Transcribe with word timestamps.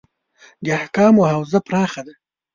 د 0.63 0.65
احکامو 0.79 1.21
حوزه 1.31 1.59
پراخه 1.67 2.01
ده. 2.07 2.13